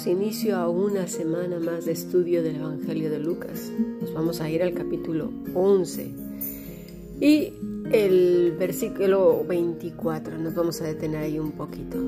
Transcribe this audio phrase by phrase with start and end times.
[0.00, 3.70] damos inicio a una semana más de estudio del Evangelio de Lucas.
[4.00, 6.10] Nos vamos a ir al capítulo 11
[7.20, 7.52] y
[7.92, 10.38] el versículo 24.
[10.38, 11.98] Nos vamos a detener ahí un poquito.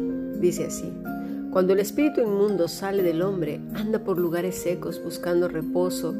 [0.40, 0.90] Dice así.
[1.50, 6.14] Cuando el espíritu inmundo sale del hombre, anda por lugares secos buscando reposo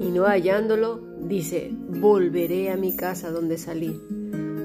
[0.00, 4.00] y no hallándolo, dice, volveré a mi casa donde salí.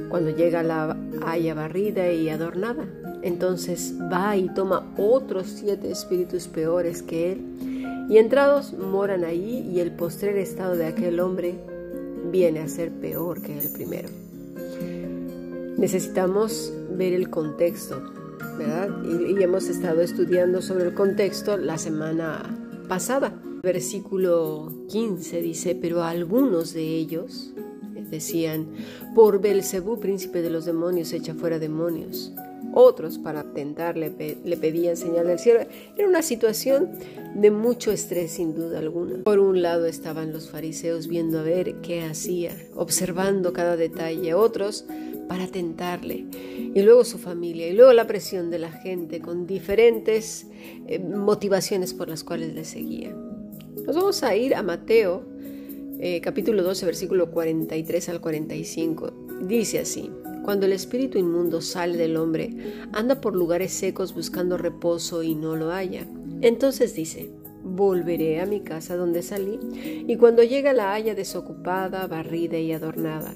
[0.07, 0.95] Cuando llega la
[1.25, 2.87] haya barrida y adornada,
[3.21, 9.79] entonces va y toma otros siete espíritus peores que él, y entrados moran allí, y
[9.79, 11.55] el postrer estado de aquel hombre
[12.31, 14.09] viene a ser peor que el primero.
[15.77, 18.01] Necesitamos ver el contexto,
[18.57, 18.89] ¿verdad?
[19.05, 22.43] Y, hemos estado estudiando sobre el contexto la semana
[22.87, 23.39] pasada.
[23.61, 27.53] Versículo 15 dice, pero algunos de ellos
[28.09, 28.67] decían,
[29.13, 32.33] por Belcebú, príncipe de los demonios, echa fuera demonios.
[32.79, 35.61] Otros, para tentarle, le pedían señal del cielo.
[35.97, 36.91] Era una situación
[37.33, 39.23] de mucho estrés, sin duda alguna.
[39.23, 44.35] Por un lado estaban los fariseos viendo a ver qué hacía, observando cada detalle.
[44.35, 44.85] Otros,
[45.27, 46.25] para tentarle.
[46.75, 50.45] Y luego su familia, y luego la presión de la gente con diferentes
[50.85, 53.09] eh, motivaciones por las cuales le seguía.
[53.87, 55.23] Nos vamos a ir a Mateo,
[55.99, 59.13] eh, capítulo 12, versículo 43 al 45.
[59.47, 60.11] Dice así.
[60.47, 62.51] Cuando el espíritu inmundo sale del hombre,
[62.93, 66.07] anda por lugares secos buscando reposo y no lo halla.
[66.39, 67.29] Entonces dice,
[67.65, 69.59] volveré a mi casa donde salí,
[70.07, 73.35] y cuando llega la haya desocupada, barrida y adornada.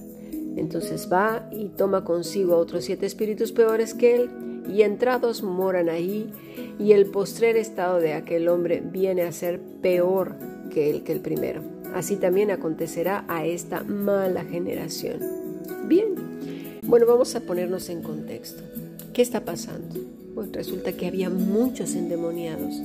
[0.55, 4.29] Entonces va y toma consigo a otros siete espíritus peores que él,
[4.69, 6.31] y entrados moran ahí,
[6.79, 10.37] y el postrer estado de aquel hombre viene a ser peor
[10.69, 11.61] que el que el primero.
[11.93, 15.19] Así también acontecerá a esta mala generación.
[15.89, 16.30] Bien,
[16.83, 18.63] bueno, vamos a ponernos en contexto.
[19.13, 19.99] ¿Qué está pasando?
[20.33, 22.75] Pues resulta que había muchos endemoniados.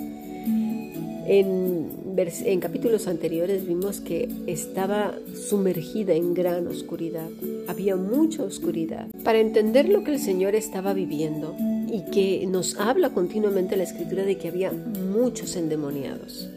[1.29, 7.29] En, en, capítulos anteriores vimos que estaba sumergida en gran oscuridad.
[7.67, 9.09] Había mucha oscuridad.
[9.25, 11.57] Para entender lo que el Señor estaba viviendo
[11.91, 16.49] y que nos habla continuamente la escritura de que había muchos endemoniados.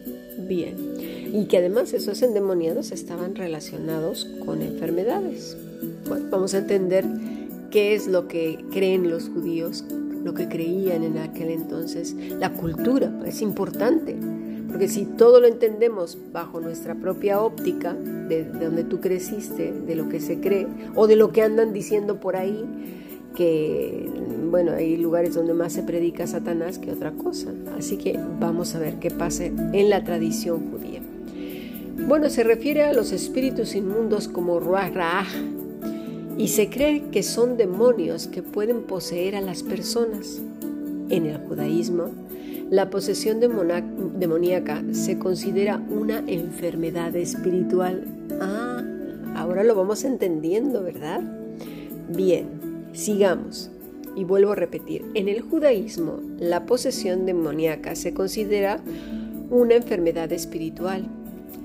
[0.47, 0.75] Bien.
[1.33, 5.57] Y que además esos endemoniados estaban relacionados con enfermedades.
[6.07, 7.05] Bueno, vamos a entender
[7.71, 9.83] qué es lo que creen los judíos,
[10.23, 12.15] lo que creían en aquel entonces.
[12.39, 14.15] La cultura es importante,
[14.67, 20.09] porque si todo lo entendemos bajo nuestra propia óptica, de, donde tú creciste, de lo
[20.09, 22.65] que se cree, o de lo que andan diciendo por ahí,
[23.35, 24.09] que,
[24.49, 27.53] bueno, hay lugares donde más se predica Satanás que otra cosa.
[27.77, 31.01] Así que vamos a ver qué pasa en la tradición judía.
[32.07, 34.91] Bueno, se refiere a los espíritus inmundos como Ruach
[36.39, 40.41] y se cree que son demonios que pueden poseer a las personas.
[41.09, 42.11] En el judaísmo,
[42.69, 48.05] la posesión demoníaca se considera una enfermedad espiritual.
[48.39, 48.81] Ah,
[49.35, 51.21] ahora lo vamos entendiendo, ¿verdad?
[52.07, 52.47] Bien,
[52.93, 53.69] sigamos.
[54.15, 58.79] Y vuelvo a repetir, en el judaísmo la posesión demoníaca se considera
[59.49, 61.05] una enfermedad espiritual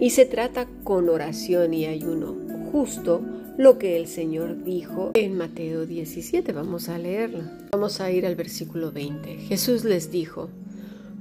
[0.01, 2.35] y se trata con oración y ayuno,
[2.73, 3.23] justo
[3.57, 6.53] lo que el Señor dijo en Mateo 17.
[6.53, 7.43] Vamos a leerlo.
[7.73, 9.37] Vamos a ir al versículo 20.
[9.39, 10.49] Jesús les dijo,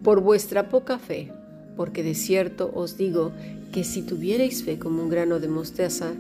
[0.03, 1.31] por vuestra poca fe,
[1.77, 3.31] porque de cierto os digo
[3.71, 6.13] que si tuvierais fe como un grano de mostaza,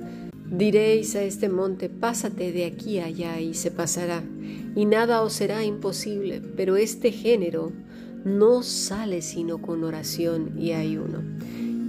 [0.49, 4.23] diréis a este monte, pásate de aquí allá y se pasará,
[4.75, 7.71] y nada os será imposible, pero este género
[8.23, 11.23] no sale sino con oración y ayuno.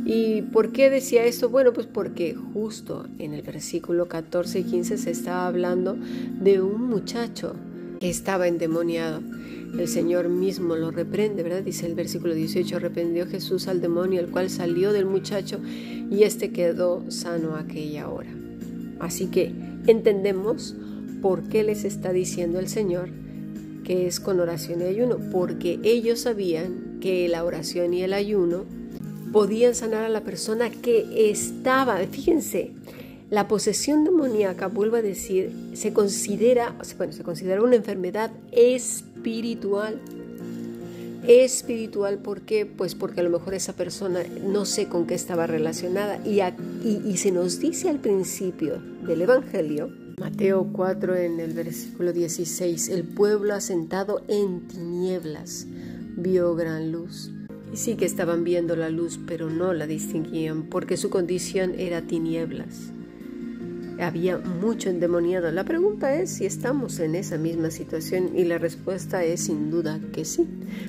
[0.04, 1.48] ¿Y por qué decía esto?
[1.48, 5.97] Bueno, pues porque justo en el versículo 14 y 15 se estaba hablando
[6.41, 7.54] de un muchacho
[8.00, 9.22] que estaba endemoniado.
[9.78, 11.62] El Señor mismo lo reprende, ¿verdad?
[11.62, 15.58] Dice el versículo 18, reprendió Jesús al demonio, el cual salió del muchacho
[16.11, 18.31] y éste quedó sano aquella hora.
[19.00, 19.52] Así que
[19.87, 20.76] entendemos
[21.23, 23.08] por qué les está diciendo el Señor
[23.84, 28.64] que es con oración y ayuno, porque ellos sabían que la oración y el ayuno
[29.34, 31.98] podían sanar a la persona que estaba.
[31.98, 32.70] Fíjense,
[33.31, 40.00] la posesión demoníaca, vuelvo a decir, se considera, bueno, se considera una enfermedad espiritual.
[41.26, 42.64] Espiritual, ¿por qué?
[42.64, 46.20] Pues porque a lo mejor esa persona no sé con qué estaba relacionada.
[46.25, 46.40] Y,
[47.04, 49.90] y se nos dice al principio del Evangelio,
[50.20, 55.66] Mateo 4 en el versículo 16, el pueblo asentado en tinieblas
[56.16, 57.33] vio gran luz.
[57.75, 62.93] Sí que estaban viendo la luz, pero no la distinguían, porque su condición era tinieblas.
[64.00, 65.50] Había mucho endemoniado.
[65.50, 70.00] La pregunta es si estamos en esa misma situación y la respuesta es sin duda
[70.12, 70.47] que sí.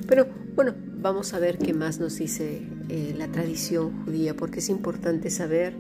[0.08, 4.70] Pero bueno, vamos a ver qué más nos dice eh, la tradición judía, porque es
[4.70, 5.74] importante saber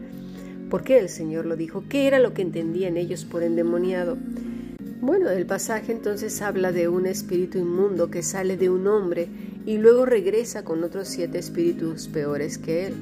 [0.72, 4.18] por qué el Señor lo dijo, qué era lo que entendían ellos por endemoniado.
[5.02, 9.28] Bueno, el pasaje entonces habla de un espíritu inmundo que sale de un hombre
[9.66, 12.94] y luego regresa con otros siete espíritus peores que él.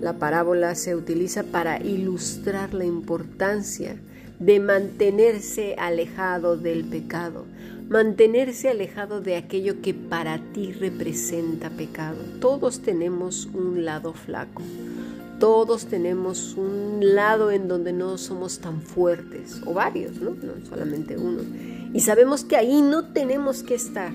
[0.00, 3.96] La parábola se utiliza para ilustrar la importancia
[4.38, 7.46] de mantenerse alejado del pecado,
[7.88, 12.18] mantenerse alejado de aquello que para ti representa pecado.
[12.40, 14.62] Todos tenemos un lado flaco,
[15.38, 20.30] todos tenemos un lado en donde no somos tan fuertes, o varios, ¿no?
[20.30, 21.42] No solamente uno.
[21.94, 24.12] Y sabemos que ahí no tenemos que estar,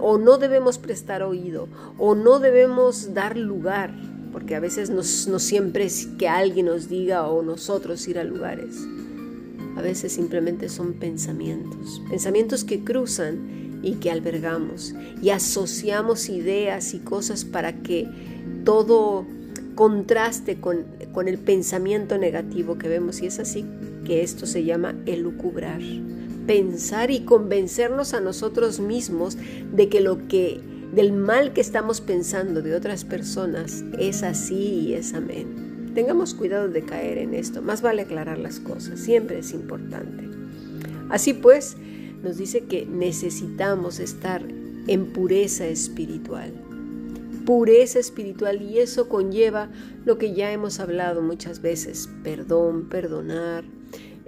[0.00, 1.68] o no debemos prestar oído,
[1.98, 3.94] o no debemos dar lugar,
[4.32, 8.76] porque a veces no, siempre es que alguien nos diga o nosotros ir a lugares.
[9.76, 16.98] A veces simplemente son pensamientos, pensamientos que cruzan y que albergamos y asociamos ideas y
[16.98, 18.08] cosas para que
[18.64, 19.24] todo
[19.76, 23.64] contraste con, con el pensamiento negativo que vemos y es así
[24.04, 25.80] que esto se llama elucubrar.
[26.48, 29.36] Pensar y convencernos a nosotros mismos
[29.70, 30.62] de que lo que
[30.94, 35.90] del mal que estamos pensando de otras personas es así y es amén.
[35.94, 40.24] Tengamos cuidado de caer en esto, más vale aclarar las cosas, siempre es importante.
[41.10, 41.76] Así pues,
[42.22, 44.42] nos dice que necesitamos estar
[44.86, 46.54] en pureza espiritual.
[47.44, 49.68] Pureza espiritual y eso conlleva
[50.06, 53.64] lo que ya hemos hablado muchas veces, perdón, perdonar,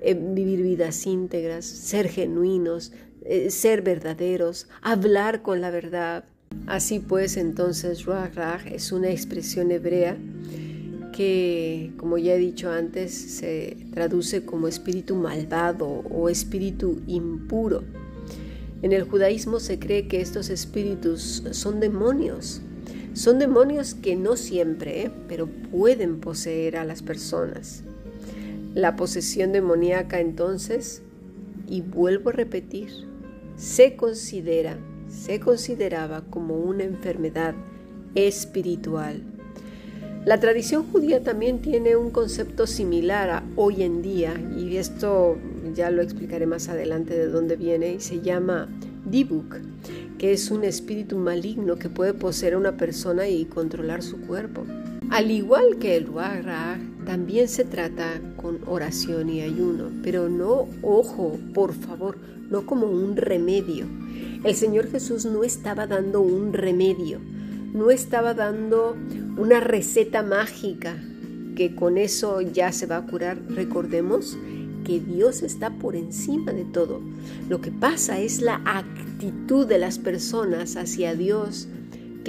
[0.00, 2.92] eh, vivir vidas íntegras, ser genuinos,
[3.22, 6.24] eh, ser verdaderos, hablar con la verdad.
[6.66, 10.16] Así pues, entonces, Ruach es una expresión hebrea
[11.12, 17.84] que, como ya he dicho antes, se traduce como espíritu malvado o espíritu impuro.
[18.82, 22.62] En el judaísmo se cree que estos espíritus son demonios.
[23.12, 25.10] Son demonios que no siempre, ¿eh?
[25.28, 27.82] pero pueden poseer a las personas.
[28.74, 31.02] La posesión demoníaca entonces,
[31.68, 32.90] y vuelvo a repetir,
[33.56, 34.78] se considera,
[35.08, 37.54] se consideraba como una enfermedad
[38.14, 39.22] espiritual
[40.26, 45.38] la tradición judía también tiene un concepto similar a hoy en día, y esto
[45.74, 48.68] ya lo explicaré más adelante de dónde viene, y se llama
[49.06, 49.56] Dibuk,
[50.18, 54.66] que es un espíritu maligno que puede poseer a una persona y controlar su cuerpo.
[55.10, 61.36] Al igual que el Ruach también se trata con oración y ayuno, pero no, ojo,
[61.52, 62.16] por favor,
[62.48, 63.86] no como un remedio.
[64.44, 67.18] El Señor Jesús no estaba dando un remedio,
[67.74, 68.96] no estaba dando
[69.36, 70.96] una receta mágica
[71.56, 73.36] que con eso ya se va a curar.
[73.48, 74.38] Recordemos
[74.84, 77.00] que Dios está por encima de todo.
[77.48, 81.66] Lo que pasa es la actitud de las personas hacia Dios,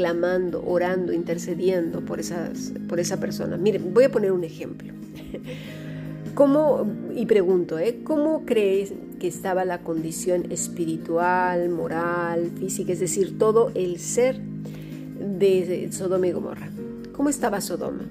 [0.01, 3.55] clamando, orando, intercediendo por, esas, por esa persona.
[3.55, 4.91] Miren, voy a poner un ejemplo.
[6.33, 7.99] ¿Cómo, y pregunto, ¿eh?
[8.03, 15.89] ¿cómo crees que estaba la condición espiritual, moral, física, es decir, todo el ser de
[15.91, 16.71] Sodoma y Gomorra.
[17.13, 18.05] ¿Cómo estaba Sodoma?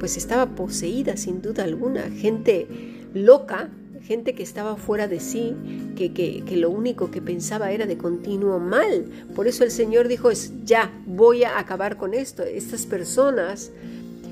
[0.00, 2.66] Pues estaba poseída sin duda alguna, gente
[3.14, 3.68] loca,
[4.08, 5.54] gente que estaba fuera de sí,
[5.94, 9.04] que, que, que, lo único que pensaba era de continuo mal.
[9.36, 12.42] Por eso el Señor dijo, es ya, voy a acabar con esto.
[12.42, 13.70] Estas personas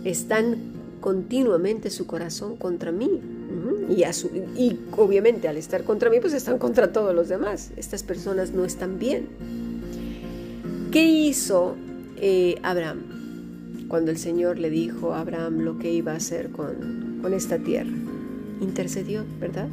[0.03, 0.57] están
[1.03, 3.21] continuamente su corazón contra mí.
[3.91, 4.03] Y,
[4.59, 7.71] y obviamente al estar contra mí, pues están contra todos los demás.
[7.77, 9.29] Estas personas no están bien.
[10.91, 11.77] ¿Qué hizo
[12.17, 13.03] eh, Abraham
[13.89, 17.59] cuando el Señor le dijo a Abraham lo que iba a hacer con, con esta
[17.59, 18.06] tierra?
[18.61, 19.69] Intercedió, ¿verdad?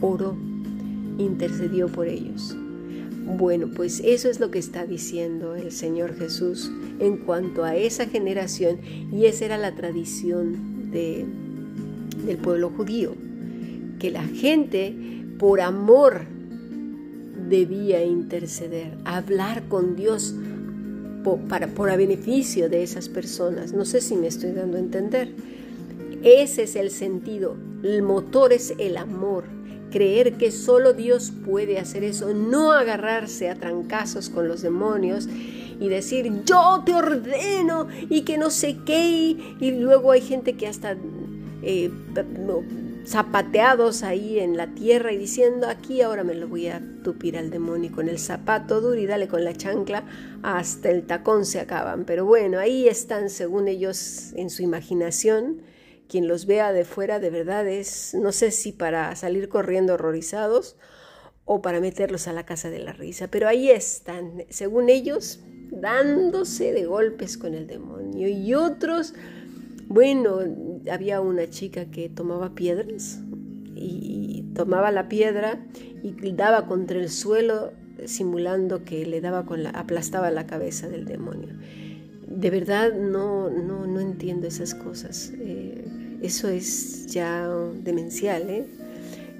[0.00, 0.36] Oró,
[1.18, 2.56] intercedió por ellos.
[3.26, 6.70] Bueno, pues eso es lo que está diciendo el Señor Jesús
[7.00, 8.78] en cuanto a esa generación
[9.10, 11.24] y esa era la tradición de,
[12.26, 13.14] del pueblo judío,
[13.98, 14.94] que la gente
[15.38, 16.26] por amor
[17.48, 20.34] debía interceder, hablar con Dios
[21.22, 23.72] por, para, por beneficio de esas personas.
[23.72, 25.32] No sé si me estoy dando a entender.
[26.22, 27.56] Ese es el sentido.
[27.84, 29.44] El motor es el amor.
[29.92, 35.28] Creer que solo Dios puede hacer eso, no agarrarse a trancazos con los demonios
[35.78, 39.06] y decir yo te ordeno y que no sé qué
[39.60, 40.96] y, luego hay gente que hasta
[41.62, 41.90] eh,
[43.06, 47.50] zapateados ahí en la tierra y diciendo aquí ahora me lo voy a tupir al
[47.50, 50.04] demonio con el zapato duro y dale con la chancla
[50.42, 52.04] hasta el tacón se acaban.
[52.04, 55.73] Pero bueno, ahí están según ellos en su imaginación.
[56.08, 60.76] Quien los vea de fuera de verdad es, no sé si para salir corriendo horrorizados
[61.44, 66.72] o para meterlos a la casa de la risa, pero ahí están, según ellos, dándose
[66.72, 68.28] de golpes con el demonio.
[68.28, 69.14] Y otros,
[69.88, 70.40] bueno,
[70.90, 73.20] había una chica que tomaba piedras
[73.74, 75.66] y tomaba la piedra
[76.02, 77.72] y daba contra el suelo
[78.06, 81.54] simulando que le daba con la, aplastaba la cabeza del demonio.
[82.26, 85.32] De verdad no, no, no entiendo esas cosas.
[85.38, 85.84] Eh,
[86.22, 87.48] eso es ya
[87.82, 88.66] demencial, ¿eh?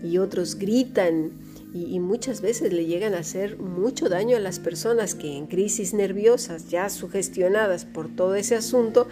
[0.02, 1.32] Y otros gritan
[1.74, 5.92] y, muchas veces le llegan a hacer mucho daño a las personas que en crisis
[5.92, 9.08] nerviosas, ya sugestionadas por todo ese asunto,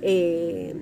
[0.00, 0.74] eh,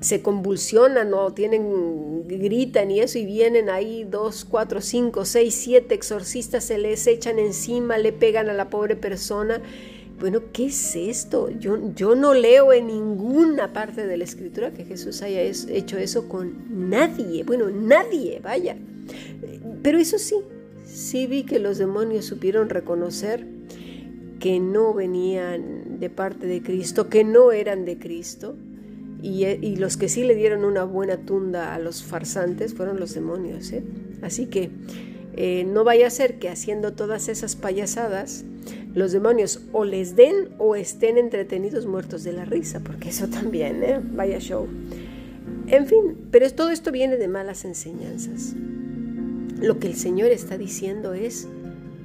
[0.00, 5.94] se convulsionan o tienen, gritan y eso, y vienen ahí dos, cuatro, cinco, seis, siete
[5.94, 9.62] exorcistas, se les echan encima, le pegan a la pobre persona.
[10.22, 11.50] Bueno, ¿qué es esto?
[11.50, 16.28] Yo, yo no leo en ninguna parte de la escritura que Jesús haya hecho eso
[16.28, 17.42] con nadie.
[17.42, 18.76] Bueno, nadie, vaya.
[19.82, 20.36] Pero eso sí,
[20.84, 23.44] sí vi que los demonios supieron reconocer
[24.38, 28.54] que no venían de parte de Cristo, que no eran de Cristo,
[29.24, 33.12] eh, y, los que sí le dieron una buena tunda a los farsantes fueron los
[33.12, 33.72] demonios.
[33.72, 33.82] ¿eh?
[34.22, 34.70] Así que
[35.34, 38.44] eh, no vaya a ser que haciendo todas esas payasadas,
[38.94, 43.82] los demonios o les den o estén entretenidos muertos de la risa, porque eso también,
[43.82, 44.00] ¿eh?
[44.02, 44.68] vaya show.
[45.68, 48.54] En fin, pero todo esto viene de malas enseñanzas.
[49.60, 51.48] Lo que el Señor está diciendo es,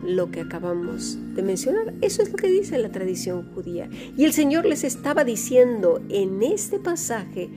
[0.03, 1.93] lo que acabamos de mencionar.
[2.01, 3.89] Eso es lo que dice la tradición judía.
[4.15, 7.49] Y el Señor les estaba diciendo en este pasaje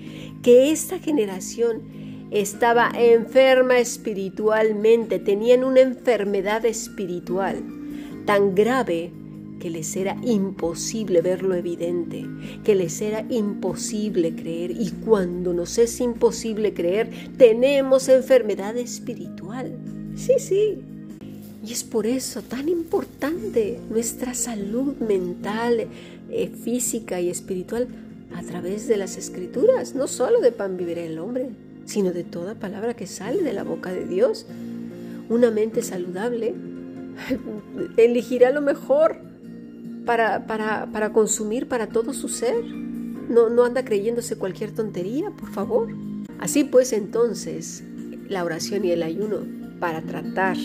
[0.42, 1.82] que esta generación
[2.30, 7.62] estaba enferma espiritualmente, tenían una enfermedad espiritual
[8.26, 9.12] tan grave
[9.58, 12.26] que les era imposible ver lo evidente,
[12.64, 14.70] que les era imposible creer.
[14.70, 19.76] Y cuando nos es imposible creer, tenemos enfermedad espiritual.
[20.16, 20.78] Sí, sí,
[21.62, 25.86] y es por eso tan importante nuestra salud mental,
[26.30, 27.88] eh, física y espiritual
[28.34, 31.50] a través de las escrituras, no solo de pan vivirá el hombre,
[31.90, 34.46] sino de toda palabra que sale de la boca de Dios.
[35.28, 36.54] Una mente saludable
[37.96, 39.16] elegirá lo mejor
[40.06, 42.64] para, para, para consumir para todo su ser.
[42.64, 45.88] No, no anda creyéndose cualquier tontería, por favor.
[46.38, 47.82] Así pues, entonces,
[48.28, 49.40] la oración y el ayuno
[49.80, 50.56] para tratar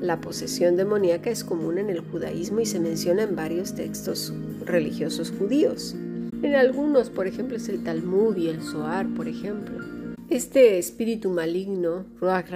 [0.00, 4.32] la posesión demoníaca es común en el judaísmo y se menciona en varios textos
[4.64, 5.94] religiosos judíos.
[6.42, 9.97] En algunos, por ejemplo, es el Talmud y el Zohar, por ejemplo.
[10.30, 12.50] Este espíritu maligno, Ruach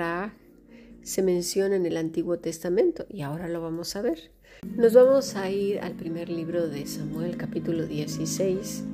[1.03, 4.31] se menciona en el Antiguo Testamento y ahora lo vamos a ver.
[4.77, 8.85] Nos vamos a ir al primer libro de Samuel, capítulo 16,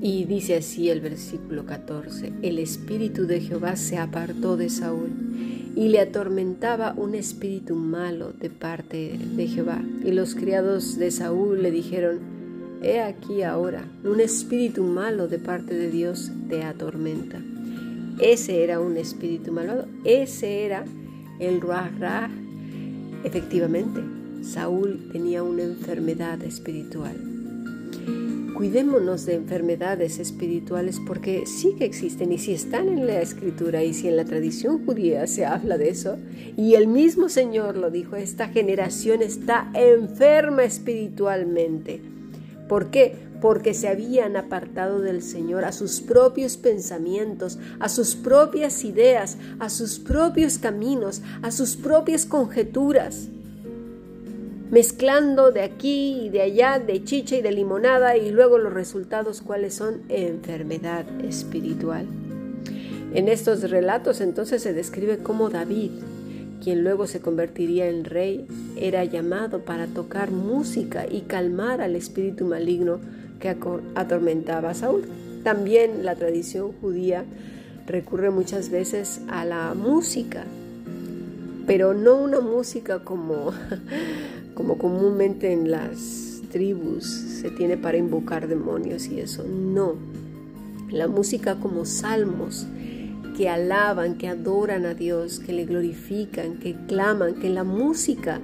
[0.00, 5.10] y dice así el versículo 14, el espíritu de Jehová se apartó de Saúl
[5.76, 9.80] y le atormentaba un espíritu malo de parte de Jehová.
[10.04, 12.18] Y los criados de Saúl le dijeron,
[12.82, 17.40] He aquí ahora, un espíritu malo de parte de Dios te atormenta.
[18.20, 20.84] Ese era un espíritu malvado, ese era
[21.40, 22.30] el Ruach
[23.24, 24.00] Efectivamente,
[24.42, 27.16] Saúl tenía una enfermedad espiritual.
[28.54, 33.92] Cuidémonos de enfermedades espirituales porque sí que existen y si están en la escritura y
[33.92, 36.18] si en la tradición judía se habla de eso,
[36.56, 42.00] y el mismo Señor lo dijo, esta generación está enferma espiritualmente.
[42.68, 43.23] ¿Por qué?
[43.44, 49.68] Porque se habían apartado del Señor a sus propios pensamientos, a sus propias ideas, a
[49.68, 53.28] sus propios caminos, a sus propias conjeturas
[54.70, 59.42] mezclando de aquí y de allá, de chicha y de limonada, y luego los resultados
[59.42, 62.06] cuáles son enfermedad espiritual.
[63.12, 65.90] En estos relatos entonces se describe cómo David,
[66.62, 68.46] quien luego se convertiría en rey,
[68.76, 73.00] era llamado para tocar música y calmar al espíritu maligno
[73.44, 73.54] que
[73.94, 75.04] atormentaba a Saúl.
[75.42, 77.24] También la tradición judía
[77.86, 80.44] recurre muchas veces a la música,
[81.66, 83.52] pero no una música como
[84.54, 89.44] como comúnmente en las tribus se tiene para invocar demonios y eso.
[89.44, 89.96] No.
[90.90, 92.66] La música como salmos
[93.36, 98.40] que alaban, que adoran a Dios, que le glorifican, que claman, que la música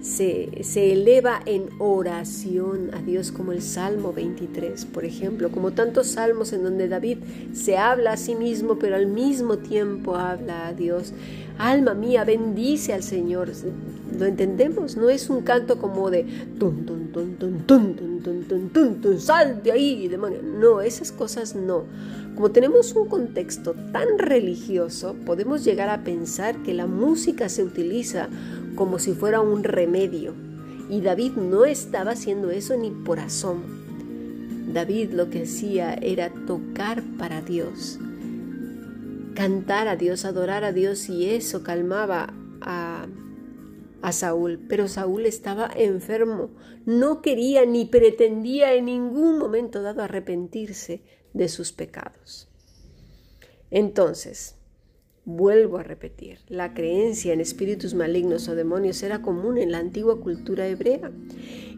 [0.00, 6.08] se, se, eleva en oración a Dios como el Salmo 23, por ejemplo, como tantos
[6.08, 7.18] salmos en donde David
[7.52, 11.12] se habla a sí mismo, pero al mismo tiempo habla a Dios.
[11.60, 13.52] Alma mía, bendice al Señor.
[14.18, 14.96] ¿Lo entendemos?
[14.96, 16.24] No es un canto como de
[16.58, 17.10] tun, tun,
[19.70, 20.10] ahí.
[20.58, 21.84] No, esas cosas no.
[22.34, 28.30] Como tenemos un contexto tan religioso, podemos llegar a pensar que la música se utiliza
[28.74, 30.32] como si fuera un remedio
[30.88, 33.64] Y David no estaba haciendo eso ni por asomo.
[34.72, 37.98] David lo que hacía era tocar para Dios,
[39.40, 43.06] cantar a Dios, adorar a Dios y eso calmaba a,
[44.02, 44.66] a Saúl.
[44.68, 46.50] Pero Saúl estaba enfermo,
[46.84, 51.00] no quería ni pretendía en ningún momento dado arrepentirse
[51.32, 52.50] de sus pecados.
[53.70, 54.56] Entonces,
[55.36, 60.20] Vuelvo a repetir, la creencia en espíritus malignos o demonios era común en la antigua
[60.20, 61.12] cultura hebrea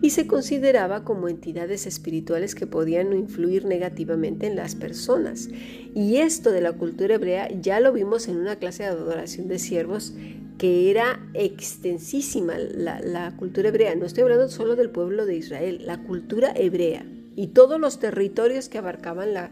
[0.00, 5.50] y se consideraba como entidades espirituales que podían influir negativamente en las personas.
[5.94, 9.58] Y esto de la cultura hebrea ya lo vimos en una clase de adoración de
[9.58, 10.14] siervos
[10.56, 13.94] que era extensísima la, cultura hebrea.
[13.96, 17.04] No estoy hablando solo del pueblo de Israel, la cultura hebrea
[17.36, 19.50] y todos los territorios que abarcaban la,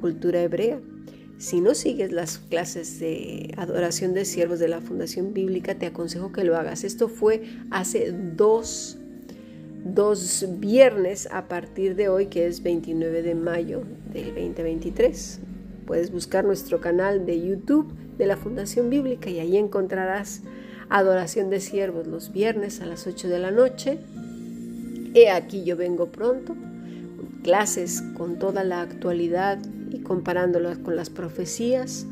[0.00, 0.80] cultura hebrea.
[1.44, 6.32] Si no sigues las clases de adoración de siervos de la Fundación Bíblica, te aconsejo
[6.32, 6.84] que lo hagas.
[6.84, 8.96] Esto fue hace dos,
[9.84, 15.40] dos viernes a partir de hoy, que es 29 de mayo del 2023.
[15.86, 20.40] Puedes buscar nuestro canal de YouTube de la Fundación Bíblica y ahí encontrarás
[20.88, 23.98] adoración de siervos los viernes a las 8 de la noche.
[25.12, 26.56] He aquí yo vengo pronto,
[27.42, 29.58] clases con toda la actualidad
[30.04, 32.06] comparándolas con las profecías.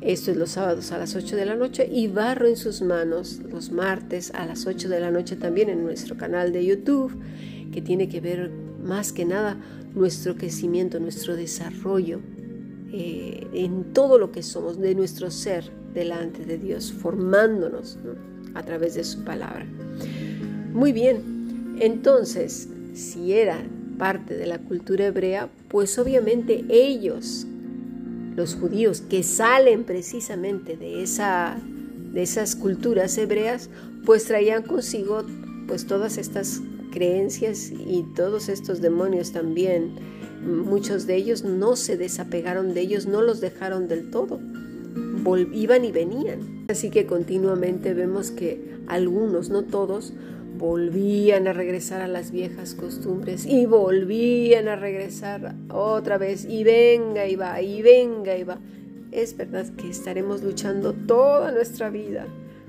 [0.00, 3.40] Esto es los sábados a las 8 de la noche y Barro en sus manos
[3.50, 7.18] los martes a las 8 de la noche también en nuestro canal de YouTube,
[7.72, 8.50] que tiene que ver
[8.84, 9.56] más que nada
[9.94, 12.20] nuestro crecimiento, nuestro desarrollo
[12.92, 17.98] eh, en todo lo que somos, de nuestro ser delante de Dios, formándonos
[18.54, 19.66] a través de su palabra.
[20.72, 23.64] Muy bien, entonces, si era
[23.98, 27.46] parte de la cultura hebrea, pues obviamente ellos,
[28.36, 31.56] los judíos que salen precisamente de, esa,
[32.12, 33.70] de esas culturas hebreas,
[34.04, 35.24] pues traían consigo
[35.66, 36.60] pues todas estas
[36.92, 39.96] creencias y todos estos demonios también.
[40.44, 44.40] Muchos de ellos no se desapegaron de ellos, no los dejaron del todo.
[45.52, 46.66] iban y venían.
[46.68, 50.12] Así que continuamente vemos que algunos, no todos,
[50.56, 57.26] volvían a regresar a las viejas costumbres y volvían a regresar otra vez y venga
[57.26, 58.58] y va y venga y va.
[59.10, 62.26] Es verdad que estaremos luchando toda nuestra vida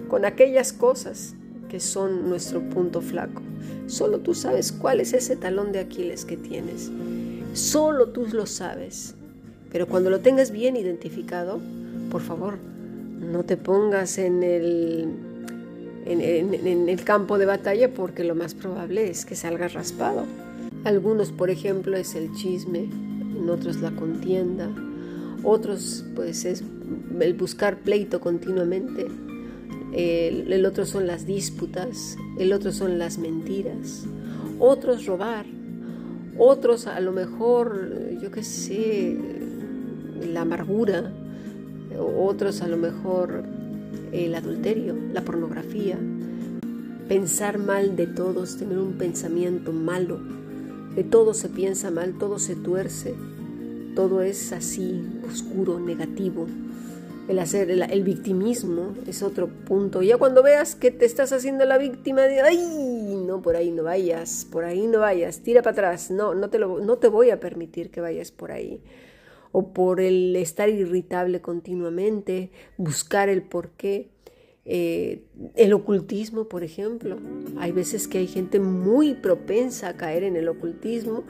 [0.08, 1.36] con aquellas cosas
[1.70, 3.42] que son nuestro punto flaco.
[3.88, 6.92] Solo tú sabes cuál es ese talón de Aquiles que tienes.
[7.54, 9.16] Solo tú lo sabes.
[9.72, 11.60] Pero cuando lo tengas bien identificado,
[12.10, 12.58] por favor,
[13.20, 15.35] no te pongas en el
[16.06, 20.26] en, el campo de batalla porque lo más probable es que salga raspado.
[20.84, 22.90] Algunos, por ejemplo, es el chisme,
[23.38, 24.70] en otros la contienda,
[25.44, 26.64] otros pues es
[27.20, 29.08] el buscar pleito continuamente,
[29.94, 34.04] el, el, otro son las disputas, el otro son las mentiras,
[34.60, 35.46] otros robar,
[36.38, 37.90] otros a lo mejor,
[38.22, 39.18] yo qué sé,
[40.34, 41.12] la amargura,
[41.98, 43.44] otros a lo mejor
[44.12, 45.98] el adulterio, la pornografía,
[47.08, 50.20] pensar mal de todos, tener un pensamiento malo,
[50.96, 53.16] de todo se piensa mal, todo se tuerce,
[53.96, 56.48] todo es así, oscuro, negativo.
[57.28, 60.04] El hacer el, victimismo es otro punto.
[60.04, 63.84] Ya cuando veas que te estás haciendo la víctima de, ay, no, por ahí no
[63.84, 67.32] vayas, por ahí no vayas, tira para atrás, no, no te, lo, no te voy
[67.32, 68.80] a permitir que vayas por ahí
[69.56, 74.10] o por el estar irritable continuamente, buscar el porqué.
[74.66, 75.22] Eh,
[75.56, 77.20] el ocultismo, por ejemplo.
[77.56, 81.24] Hay veces que hay gente muy propensa a caer en el ocultismo,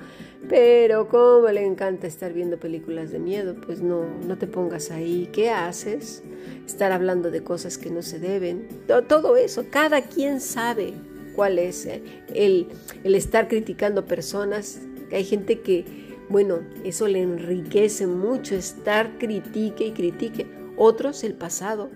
[0.49, 5.29] pero como le encanta estar viendo películas de miedo, pues no, no te pongas ahí.
[5.31, 6.23] ¿Qué haces?
[6.65, 8.67] Estar hablando de cosas que no se deben.
[9.07, 10.93] Todo eso, cada quien sabe
[11.35, 11.87] cuál es
[12.33, 12.69] el,
[13.03, 14.81] el estar criticando personas.
[15.11, 20.47] Hay gente que bueno, eso le enriquece mucho estar critique y critique.
[20.77, 21.89] Otros el pasado.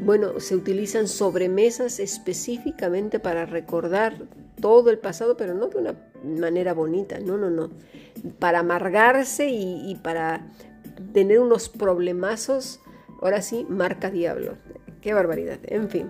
[0.00, 4.16] Bueno, se utilizan sobremesas específicamente para recordar
[4.60, 7.70] todo el pasado, pero no de una manera bonita, no, no, no.
[8.38, 10.46] Para amargarse y, para
[11.12, 12.80] tener unos problemazos,
[13.20, 14.56] ahora sí, marca diablo.
[15.00, 15.58] Qué barbaridad.
[15.64, 16.08] En fin.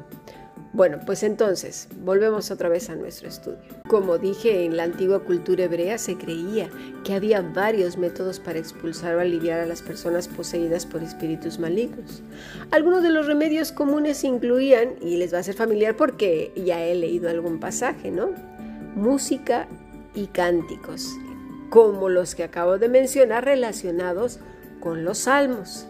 [0.74, 3.58] Bueno, pues entonces, volvemos otra vez a nuestro estudio.
[3.88, 6.70] Como dije, en la antigua cultura hebrea se creía
[7.04, 12.22] que había varios métodos para expulsar o aliviar a las personas poseídas por espíritus malignos.
[12.70, 16.94] Algunos de los remedios comunes incluían, y les va a ser familiar porque ya he
[16.94, 18.30] leído algún pasaje, ¿no?
[18.94, 19.68] Música
[20.14, 21.11] y cánticos,
[21.68, 24.38] como los que acabo de mencionar relacionados
[24.80, 25.87] con los salmos.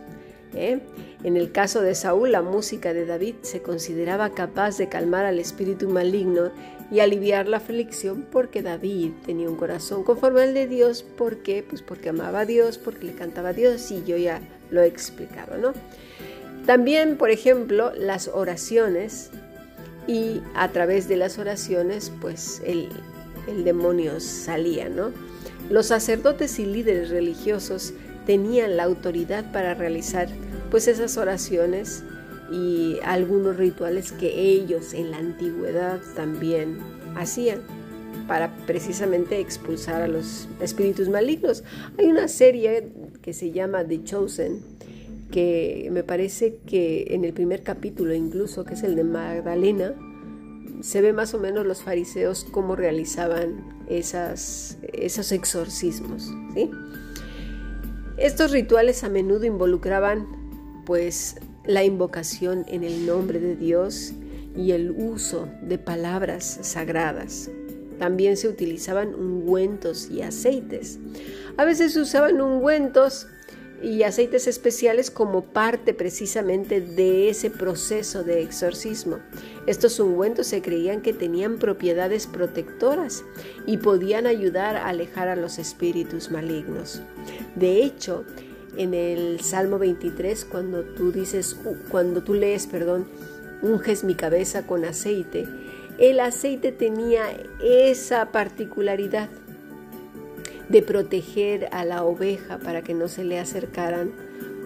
[0.54, 0.80] ¿Eh?
[1.24, 5.38] En el caso de Saúl, la música de David se consideraba capaz de calmar al
[5.38, 6.50] espíritu maligno
[6.90, 11.02] y aliviar la aflicción porque David tenía un corazón conforme al de Dios.
[11.02, 11.64] ¿Por qué?
[11.66, 14.86] Pues porque amaba a Dios, porque le cantaba a Dios y yo ya lo he
[14.86, 15.72] explicado, ¿no?
[16.66, 19.30] También, por ejemplo, las oraciones
[20.06, 22.88] y a través de las oraciones, pues el,
[23.48, 25.12] el demonio salía, ¿no?
[25.70, 27.94] Los sacerdotes y líderes religiosos
[28.26, 30.28] tenían la autoridad para realizar
[30.70, 32.04] pues esas oraciones
[32.52, 36.78] y algunos rituales que ellos en la antigüedad también
[37.14, 37.60] hacían
[38.26, 41.64] para precisamente expulsar a los espíritus malignos.
[41.98, 44.60] Hay una serie que se llama The Chosen,
[45.30, 49.94] que me parece que en el primer capítulo incluso, que es el de Magdalena,
[50.82, 56.30] se ve más o menos los fariseos cómo realizaban esas, esos exorcismos.
[58.16, 60.26] Estos rituales a menudo involucraban
[60.84, 64.12] pues la invocación en el nombre de Dios
[64.56, 67.50] y el uso de palabras sagradas.
[67.98, 70.98] También se utilizaban ungüentos y aceites.
[71.56, 73.28] A veces se usaban ungüentos
[73.82, 79.18] y aceites especiales como parte precisamente de ese proceso de exorcismo.
[79.66, 83.24] Estos ungüentos se creían que tenían propiedades protectoras
[83.66, 87.02] y podían ayudar a alejar a los espíritus malignos.
[87.56, 88.24] De hecho,
[88.76, 91.56] en el Salmo 23 cuando tú dices,
[91.90, 93.06] cuando tú lees, perdón,
[93.62, 95.46] unges mi cabeza con aceite,
[95.98, 97.24] el aceite tenía
[97.62, 99.28] esa particularidad
[100.68, 104.12] de proteger a la oveja para que no se le acercaran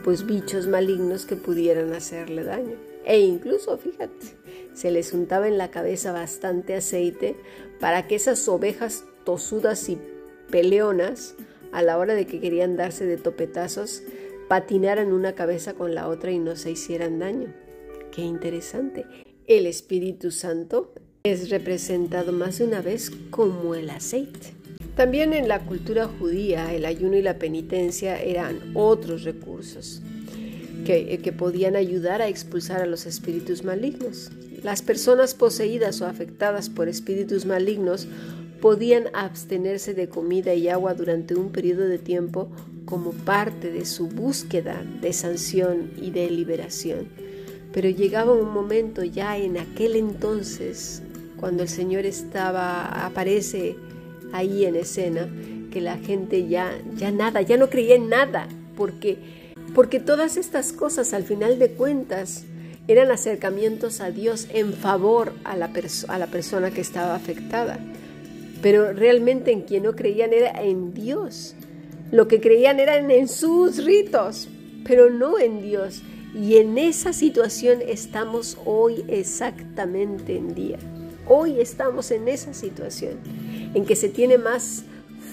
[0.05, 2.77] pues bichos malignos que pudieran hacerle daño.
[3.05, 4.37] E incluso, fíjate,
[4.73, 7.37] se les untaba en la cabeza bastante aceite
[7.81, 9.99] para que esas ovejas tosudas y
[10.51, 11.35] peleonas
[11.73, 14.03] a la hora de que querían darse de topetazos,
[14.49, 17.53] patinaran una cabeza con la otra y no se hicieran daño.
[18.13, 19.05] Qué interesante.
[19.47, 24.56] El Espíritu Santo es representado más de una vez como el aceite.
[24.97, 30.01] También en la cultura judía el ayuno y la penitencia eran otros recursos
[30.87, 34.31] que, que, podían ayudar a expulsar a los espíritus malignos.
[34.63, 38.09] Las personas poseídas o afectadas por espíritus malignos
[38.63, 42.51] podían abstenerse de comida y agua durante un periodo de tiempo
[42.87, 47.09] como parte de su búsqueda de sanción y de liberación.
[47.71, 51.03] Pero llegaba un momento ya en aquel entonces,
[51.39, 53.77] cuando el Señor estaba, aparece
[54.33, 55.29] ahí en escena,
[55.71, 59.19] que la gente ya, ya nada, ya no creía en nada, porque,
[59.75, 62.45] porque todas estas cosas al final de cuentas
[62.89, 65.71] eran acercamientos a Dios en favor a la,
[66.09, 67.81] a la persona que estaba afectada
[68.63, 71.55] pero realmente en quien no creían era en Dios.
[72.11, 74.49] Lo que creían era en sus ritos,
[74.85, 76.03] pero no en Dios.
[76.35, 80.79] Y en esa situación estamos hoy exactamente en día.
[81.29, 83.19] Hoy estamos en esa situación,
[83.77, 84.85] en que se tiene más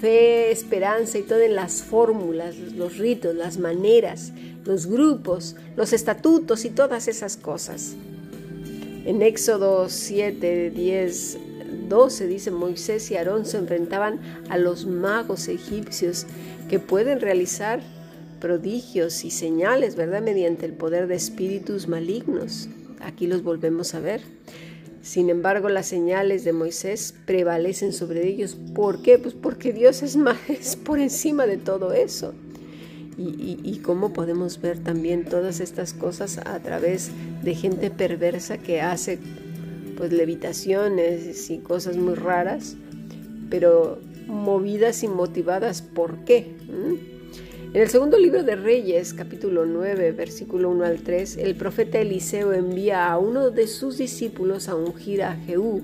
[0.02, 4.34] fe, esperanza y todo en las fórmulas, los ritos, las maneras,
[4.66, 7.96] los grupos, los estatutos y todas esas cosas.
[9.06, 11.38] En Éxodo 7, 10
[11.88, 16.26] 12 dice Moisés y Aarón se enfrentaban a los magos egipcios
[16.70, 17.82] que pueden realizar
[18.42, 20.22] prodigios y señales, ¿verdad?
[20.22, 22.68] Mediante el poder de espíritus malignos.
[23.00, 24.20] Aquí los volvemos a ver.
[25.04, 28.58] Sin embargo, las señales de Moisés prevalecen sobre ellos.
[28.74, 29.20] ¿Por qué?
[29.20, 30.38] Pues porque Dios es, más,
[30.86, 32.34] por encima de todo eso.
[33.18, 37.12] Y, y, cómo podemos ver también todas estas cosas a través
[37.44, 39.20] de gente perversa que hace
[39.98, 42.76] pues levitaciones y cosas muy raras,
[43.52, 46.56] pero movidas y motivadas por qué.
[46.68, 47.13] ¿Mm?
[47.74, 52.54] En el segundo libro de Reyes, capítulo 9, versículo 1 al 3, el profeta Eliseo
[52.54, 55.82] envía a uno de sus discípulos a ungir a Jehú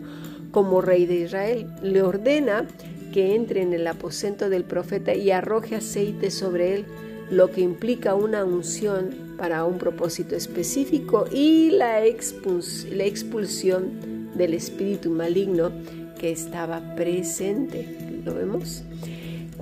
[0.51, 1.65] como rey de Israel.
[1.81, 2.67] Le ordena
[3.11, 6.85] que entre en el aposento del profeta y arroje aceite sobre él,
[7.31, 15.09] lo que implica una unción para un propósito específico y la, la expulsión del espíritu
[15.09, 15.71] maligno
[16.19, 17.87] que estaba presente.
[18.23, 18.83] ¿Lo vemos?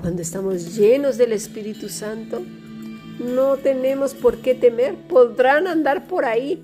[0.01, 2.41] Cuando estamos llenos del Espíritu Santo,
[3.19, 4.95] no tenemos por qué temer.
[4.95, 6.61] Podrán andar por ahí,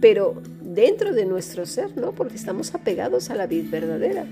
[0.00, 2.12] pero dentro de nuestro ser, ¿no?
[2.12, 4.26] Porque estamos apegados a la vida verdadera.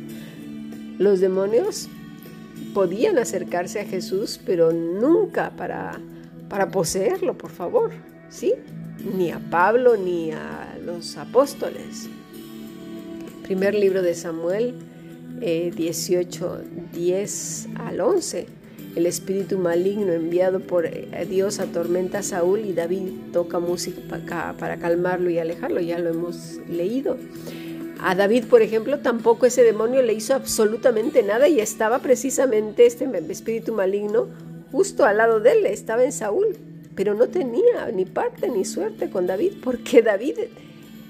[0.98, 1.88] Los demonios
[2.72, 6.00] podían acercarse a Jesús, pero nunca para,
[6.48, 7.90] para poseerlo, por favor.
[8.28, 8.54] ¿sí?
[9.16, 12.08] Ni a Pablo ni a los apóstoles.
[13.42, 14.74] Primer libro de Samuel,
[15.40, 18.47] 18, eh, 10 al 11.
[18.97, 24.01] el espíritu maligno enviado por eh, Dios atormenta a Saúl y David toca música
[24.59, 27.16] para calmarlo y alejarlo, ya lo hemos leído.
[28.01, 33.09] A David, por ejemplo, tampoco ese demonio le hizo absolutamente nada y estaba precisamente este
[33.31, 34.29] espíritu maligno
[34.70, 36.57] justo al lado de él, estaba en Saúl,
[36.94, 40.35] pero no tenía ni parte ni suerte con David, porque David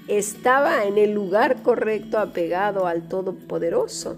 [0.07, 4.17] estaba en el lugar correcto apegado al Todopoderoso.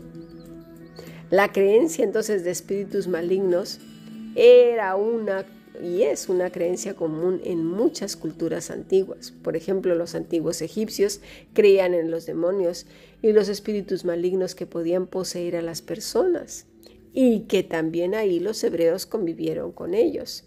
[1.29, 3.79] La creencia entonces de espíritus malignos
[4.35, 5.45] era una
[5.81, 9.31] y es una creencia común en muchas culturas antiguas.
[9.43, 11.21] Por ejemplo, los antiguos egipcios
[11.53, 12.87] creían en los demonios
[13.21, 16.65] y los espíritus malignos que podían poseer a las personas
[17.13, 20.45] y que también ahí los hebreos convivieron con ellos.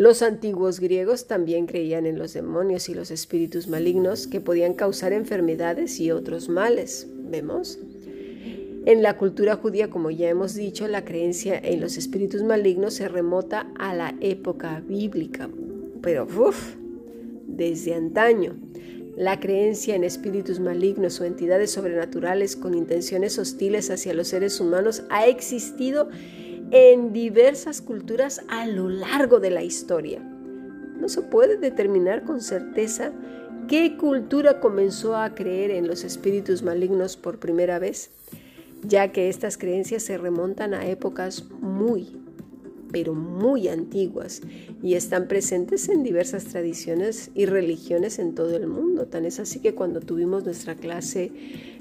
[0.00, 5.12] Los antiguos griegos también creían en los demonios y los espíritus malignos que podían causar
[5.12, 7.06] enfermedades y otros males.
[7.30, 7.78] ¿Vemos?
[8.86, 13.08] En la cultura judía, como ya hemos dicho, la creencia en los espíritus malignos se
[13.08, 15.50] remota a la época bíblica,
[16.00, 16.76] pero uf,
[17.46, 18.54] desde antaño.
[19.18, 25.02] La creencia en espíritus malignos o entidades sobrenaturales con intenciones hostiles hacia los seres humanos
[25.10, 26.08] ha existido
[26.70, 30.20] en diversas culturas a lo largo de la historia.
[30.20, 33.12] No se puede determinar con certeza
[33.68, 38.10] qué cultura comenzó a creer en los espíritus malignos por primera vez
[38.82, 42.16] ya que estas creencias se remontan a épocas muy,
[42.92, 44.42] pero muy antiguas
[44.82, 49.06] y están presentes en diversas tradiciones y religiones en todo el mundo.
[49.06, 51.32] Tan es así que cuando tuvimos nuestra clase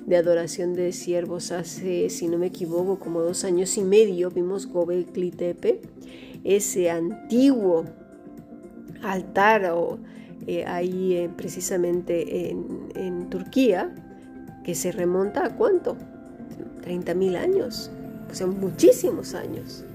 [0.05, 4.67] de adoración de siervos hace, si no me equivoco, como dos años y medio, vimos
[4.67, 5.81] Gobekli Tepe,
[6.43, 7.85] ese antiguo
[9.01, 9.99] altar o,
[10.47, 13.93] eh, ahí eh, precisamente en, en Turquía,
[14.63, 15.95] que se remonta a cuánto?
[16.83, 17.91] 30.000 años,
[18.31, 19.85] son muchísimos años.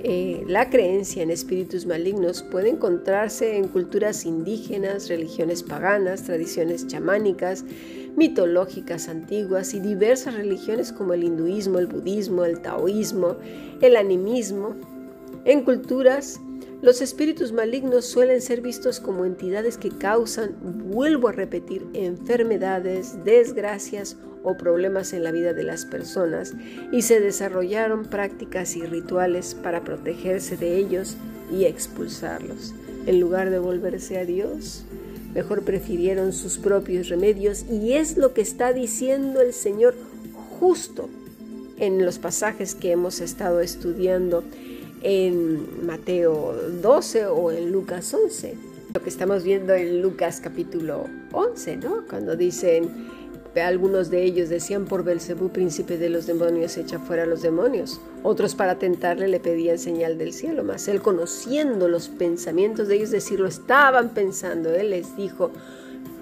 [0.00, 7.64] Eh, la creencia en espíritus malignos puede encontrarse en culturas indígenas, religiones paganas, tradiciones chamánicas,
[8.16, 13.36] mitológicas antiguas y diversas religiones como el hinduismo, el budismo, el taoísmo,
[13.80, 14.76] el animismo.
[15.44, 16.40] En culturas
[16.80, 20.54] los espíritus malignos suelen ser vistos como entidades que causan,
[20.90, 26.54] vuelvo a repetir, enfermedades, desgracias o problemas en la vida de las personas
[26.92, 31.16] y se desarrollaron prácticas y rituales para protegerse de ellos
[31.52, 32.74] y expulsarlos.
[33.06, 34.84] En lugar de volverse a Dios,
[35.34, 39.96] mejor prefirieron sus propios remedios y es lo que está diciendo el Señor
[40.60, 41.08] justo
[41.78, 44.44] en los pasajes que hemos estado estudiando
[45.02, 48.54] en Mateo 12 o en Lucas 11.
[48.94, 52.04] Lo que estamos viendo en Lucas capítulo 11, ¿no?
[52.08, 53.08] Cuando dicen,
[53.60, 58.00] algunos de ellos decían por Belcebú, príncipe de los demonios, echa fuera a los demonios.
[58.22, 63.10] Otros para tentarle le pedían señal del cielo, mas él conociendo los pensamientos de ellos,
[63.10, 65.50] decir, lo estaban pensando, él les dijo,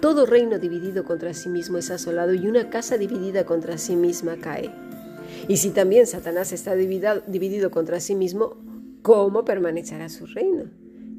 [0.00, 4.36] todo reino dividido contra sí mismo es asolado y una casa dividida contra sí misma
[4.36, 4.70] cae.
[5.48, 8.56] Y si también Satanás está dividido contra sí mismo,
[9.02, 10.64] ¿cómo permanecerá su reino?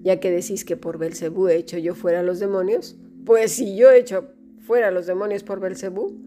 [0.04, 3.90] Ya que decís que por Belcebú he hecho yo fuera los demonios, pues si yo
[3.90, 6.18] he hecho fuera los demonios por Belcebú,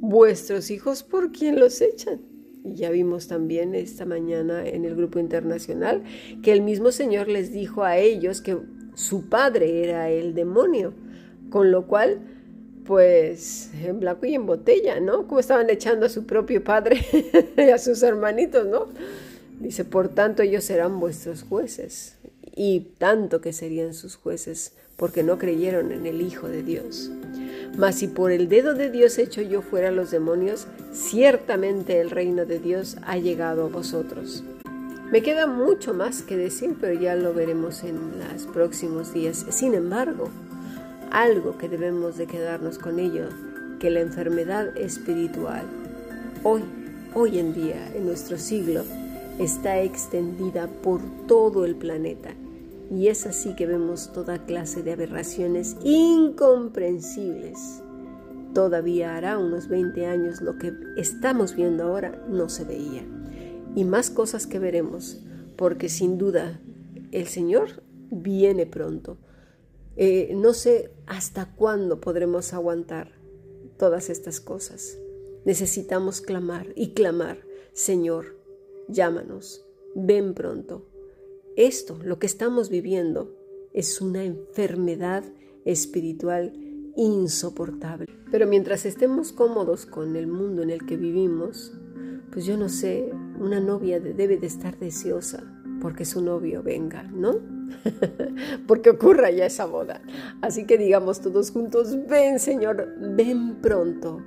[0.00, 2.22] vuestros hijos por quién los echan.
[2.64, 6.02] Y ya vimos también esta mañana en el grupo internacional
[6.42, 8.58] que el mismo Señor les dijo a ellos que
[8.94, 10.94] su padre era el demonio,
[11.50, 12.20] con lo cual,
[12.90, 15.28] pues en blanco y en botella, ¿no?
[15.28, 17.06] Como estaban echando a su propio padre
[17.56, 18.88] y a sus hermanitos, ¿no?
[19.60, 22.16] Dice, por tanto ellos serán vuestros jueces,
[22.52, 27.12] y tanto que serían sus jueces, porque no creyeron en el Hijo de Dios.
[27.78, 32.44] Mas si por el dedo de Dios hecho yo fuera los demonios, ciertamente el reino
[32.44, 34.42] de Dios ha llegado a vosotros.
[35.12, 39.46] Me queda mucho más que decir, pero ya lo veremos en los próximos días.
[39.50, 40.28] Sin embargo,
[41.10, 43.28] algo que debemos de quedarnos con ello,
[43.78, 45.64] que la enfermedad espiritual,
[46.42, 46.62] hoy,
[47.14, 48.82] hoy en día, en nuestro siglo,
[49.38, 52.30] está extendida por todo el planeta.
[52.90, 57.82] Y es así que vemos toda clase de aberraciones incomprensibles.
[58.52, 63.04] Todavía hará unos 20 años lo que estamos viendo ahora no se veía.
[63.76, 65.20] Y más cosas que veremos,
[65.56, 66.60] porque sin duda
[67.12, 69.18] el Señor viene pronto.
[69.96, 73.12] Eh, no sé hasta cuándo podremos aguantar
[73.76, 74.98] todas estas cosas.
[75.44, 77.38] Necesitamos clamar y clamar,
[77.72, 78.36] Señor,
[78.88, 80.86] llámanos, ven pronto.
[81.56, 83.36] Esto, lo que estamos viviendo,
[83.72, 85.24] es una enfermedad
[85.64, 86.52] espiritual
[86.96, 88.06] insoportable.
[88.30, 91.72] Pero mientras estemos cómodos con el mundo en el que vivimos,
[92.32, 97.59] pues yo no sé, una novia debe de estar deseosa porque su novio venga, ¿no?
[98.66, 100.00] porque ocurra ya esa boda.
[100.40, 104.22] Así que digamos todos juntos, ven Señor, ven pronto.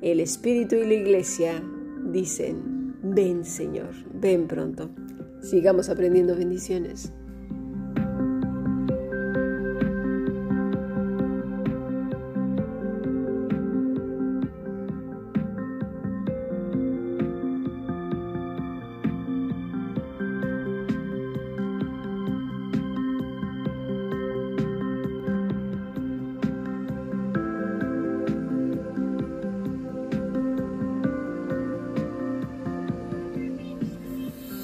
[0.00, 1.62] El Espíritu y la Iglesia
[2.10, 4.90] dicen, ven Señor, ven pronto.
[5.40, 7.12] Sigamos aprendiendo bendiciones.